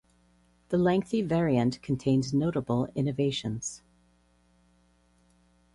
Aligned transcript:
The 0.69 0.79
lengthy 0.79 1.21
variant 1.21 1.79
contains 1.83 2.33
notable 2.33 2.87
innovations. 2.95 3.83